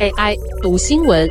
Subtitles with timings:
[0.00, 1.28] AI 读新闻，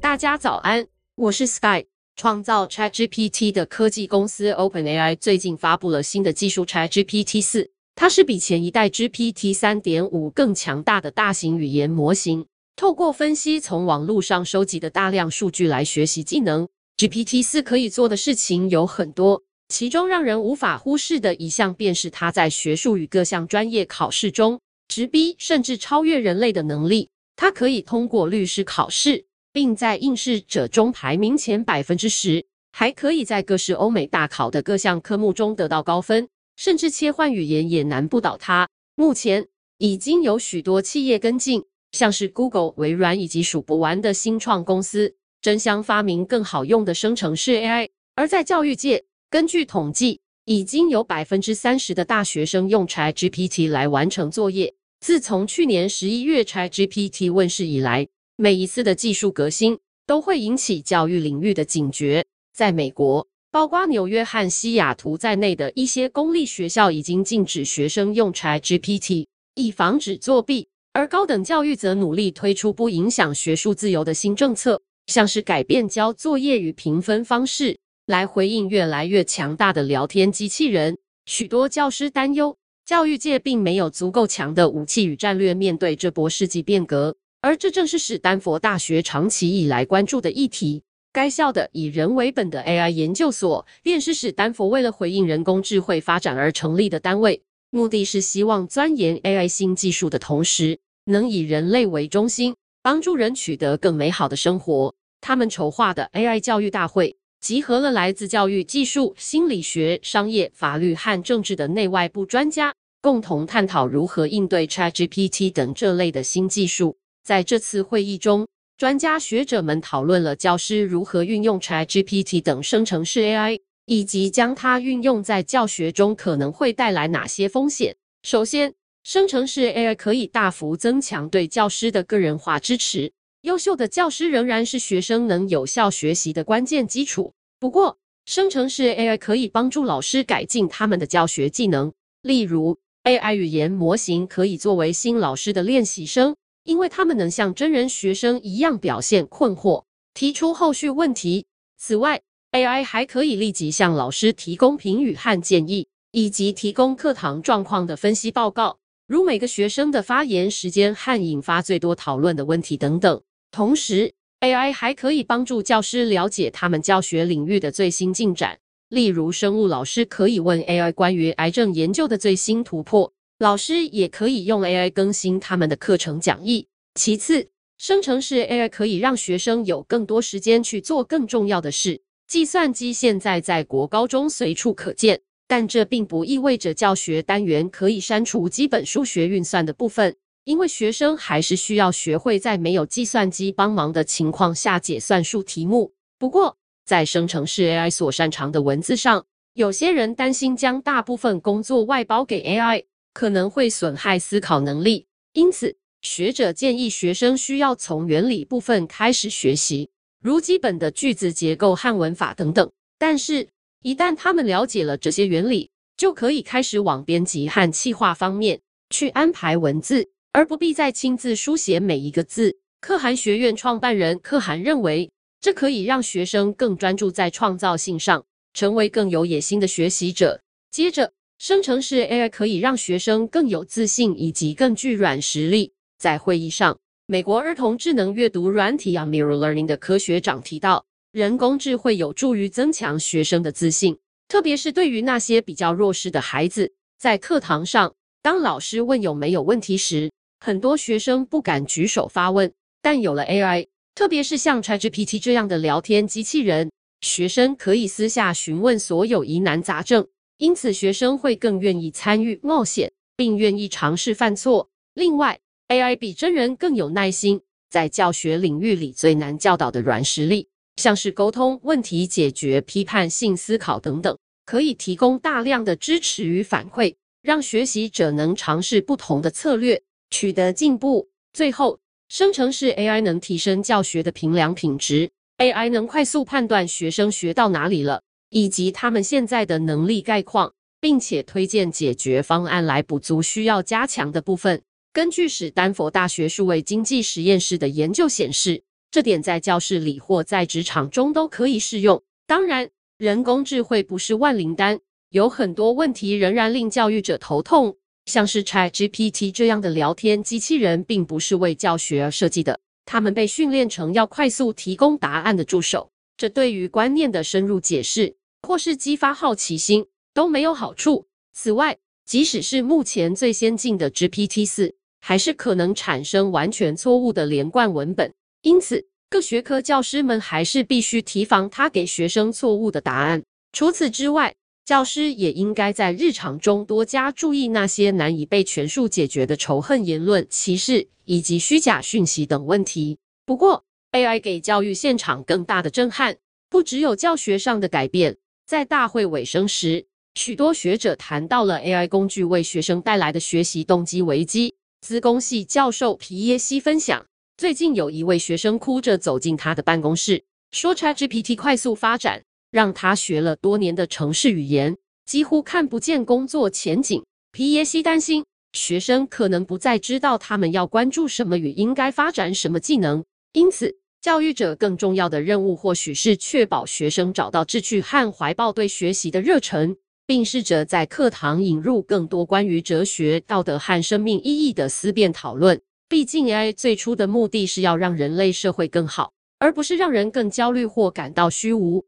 [0.00, 0.86] 大家早安，
[1.16, 1.86] 我是 Sky。
[2.16, 12.46] 创造 ChatGPT 的科技公司 OpenAI 最近发布了新的技术 ChatGPT 四，它是比前一代 GPT 三点五更强大的大型语言模型。
[12.76, 19.42] 透过分析从网络上收集的大量数据来学习技能，GPT 四可以做的事情有很多。
[19.68, 27.08] 其中让人无法忽视的一项，便是它在学术与各项专业考试中直逼甚至超越人类的能力。
[27.36, 38.68] 它可以通过律师考试，并在应试者中排名前百分之十，还可以在各式欧美大考的各项科目中得到高分，甚至切换语言也难不倒它。
[38.94, 47.88] 目前已经有许多企业跟进，像是 Google、微软以及数不完的新创公司，争相发明更好用的生成式 AI。
[48.14, 49.04] 而在教育界，
[49.34, 54.72] 根据统计，已经有百分之三十的大学生用 ChatGPT 来完成作业。
[55.00, 59.76] 自从去年十一月 ChatGPT 问世以来，每一次的技术革新
[60.06, 62.24] 都会引起教育领域的警觉。
[62.54, 69.26] 在美国，包括纽约和西雅图在内的一些公立学校已经禁止学生用 ChatGPT，
[69.56, 70.68] 以防止作弊。
[70.92, 77.76] 而高等教育则努力推出不影响学术自由的新政策，像是改变交作业与评分方式。
[78.06, 90.82] 来回应越来越强大的聊天机器人，许多教师担忧，教育界并没有足够强的武器与战略面对这波世纪变革，而这正是史丹佛大学长期以来关注的议题。
[91.14, 104.94] 该校的以人为本的 AI 研究所，便是史丹佛为了回应人工智慧发展而成立的单位，目的是希望钻研 AI 新技术的同时，能以人类为中心，帮助人取得更美好的生活。
[105.22, 107.16] 他们筹划的 AI 教育大会。
[107.44, 116.96] 集合了来自教育、技术、心理学、商业、法律和政治的内外部专家，共同探讨如何应对 ChatGPT 等这类的新技术。
[117.22, 127.94] 在这次会议中，专家学者们讨论了教师如何运用 ChatGPT 等生成式 AI，以及将它运用在教学中可能会带来哪些风险。
[128.22, 133.12] 首先，生成式 AI 可以大幅增强对教师的个人化支持。
[133.44, 137.34] 优秀的教师仍然是学生能有效学习的关键基础。
[137.60, 141.92] 不过，生成式 AI 可以帮助老师改进他们的教学技能。
[142.22, 149.84] 例如，AI 语言模型可以作为新老师的练习生，因为他们能像真人学生一样表现困惑，
[150.14, 151.44] 提出后续问题。
[151.76, 152.22] 此外
[152.52, 163.20] ，AI 还可以立即向老师提供评语和建议，以及提供课堂状况的分析报告，如每个学生的发言时间和引发最多讨论的问题等等。
[163.54, 168.58] 同时，AI 还可以帮助教师了解他们教学领域的最新进展。
[168.88, 176.66] 例如，生物老师可以问 AI 关于癌症研究的最新突破，老师也可以用 AI 更新他们的课程讲义。
[176.96, 177.48] 其次，
[177.78, 182.02] 生成式 AI 可以让学生有更多时间去做更重要的事。
[182.26, 190.16] 计算机现在在国高中随处可见，但这并不意味着教学单元可以删除基本数学运算的部分。
[190.44, 195.94] 因为学生还是需要学会在没有计算机帮忙的情况下解算术题目。
[196.18, 199.24] 不过，在生成式 AI 所擅长的文字上，
[199.54, 202.84] 有些人担心将大部分工作外包给 AI，
[203.14, 205.06] 可能会损害思考能力。
[205.32, 209.88] 因此，学者建议学生需要从原理部分开始学习，
[210.20, 212.70] 如基本的句子结构和文法等等。
[212.98, 213.48] 但是，
[213.80, 220.10] 一旦他们了解了这些原理，就可以开始往编辑和气化方面去安排文字。
[220.34, 222.56] 而不必再亲自书写每一个字。
[222.80, 225.08] 可汗学院创办人可汗认为，
[225.40, 230.42] 这可以让学生更专注在创造性上，成为更有野心的学习者。
[230.72, 235.72] 接着，生成式 AI 可以让学生更有自信以及更具软实力。
[235.98, 243.96] 在会议上，美国儿童智能阅读软体 Mirror Learning 的科学长提到，人工智慧有助于增强学生的自信，
[244.26, 246.72] 特别是对于那些比较弱势的孩子。
[246.98, 250.10] 在课堂上，当老师问有没有问题时，
[250.40, 252.52] 很多学生不敢举手发问，
[252.82, 256.70] 但有了 AI，特别是像 ChatGPT 这样的聊天机器人，
[257.00, 260.06] 学生可以私下询问所有疑难杂症，
[260.38, 264.68] 因此学生会更愿意参与冒险，并愿意尝试犯错。
[264.94, 267.40] 另外，AI 比真人更有耐心，
[267.70, 279.82] 在教学领域里最难教导的软实力，像是沟通、问题解决、批判性思考等等，可以提供大量的支持与反馈，让学习者能尝试不同的策略。
[280.10, 281.08] 取得进步。
[281.32, 285.10] 最后，生成式 AI 能提升教学的评量品质。
[285.38, 294.62] AI 能快速判断学生学到哪里了，以及他们现在的能力概况，并且推荐解决方案来补足需要加强的部分。
[294.92, 298.62] 根据史丹佛大学数位经济实验室的研究显示，
[298.92, 302.00] 这点在教室里或在职场中都可以适用。
[302.28, 304.78] 当然，人工智慧不是万灵丹，
[305.08, 307.76] 有很多问题仍然令教育者头痛。
[308.06, 321.06] 像是 ChatGPT 这样的聊天机器人，并不是为教学而设计的，它们被训练成要快速提供答案的助手，这对于观念的深入解释或是激发好奇心，都没有好处。
[321.32, 328.12] 此外，即使是目前最先进的 GPT-4，还是可能产生完全错误的连贯文本。
[328.42, 333.22] 因此，各学科教师们还是必须提防他给学生错误的答案。
[333.52, 334.34] 除此之外，
[334.64, 342.96] 教师也应该在日常中多加注意那些难以被全数解决的仇恨言论、歧视以及虚假讯息等问题。
[343.26, 343.62] 不过
[343.92, 346.16] ，AI 给教育现场更大的震撼，
[346.48, 348.16] 不只有教学上的改变。
[348.46, 349.84] 在大会尾声时，
[350.14, 354.54] 许多学者谈到了 AI 工具为学生带来的学习动机危机。
[354.80, 357.04] 资工系教授皮耶西分享，
[357.36, 362.22] 最近有一位学生哭着走进他的办公室，说 ChatGPT 快速发展，
[362.54, 367.02] 让他学了多年的城市语言，几乎看不见工作前景。
[367.32, 385.60] 皮耶西担心学生可能不再知道他们要关注什么与应该发展什么技能，因此，教育者更重要的任务或许是确保学生找到志趣和怀抱对学习的热忱，并试着在课堂引入更多关于哲学、道德和生命意义的思辨讨论。
[385.88, 389.10] 毕竟，AI 最初的目的是要让人类社会更好，
[389.40, 391.84] 而不是让人更焦虑或感到虚无。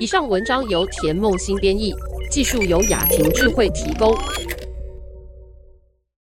[0.00, 1.94] 以上文章由田梦新编译，
[2.30, 4.12] 技术由雅婷智慧提供。